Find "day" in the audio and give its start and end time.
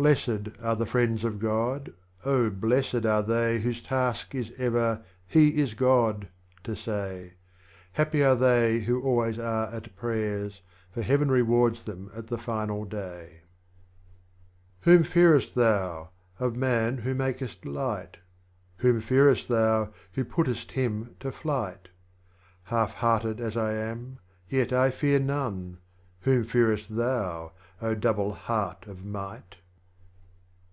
12.84-13.40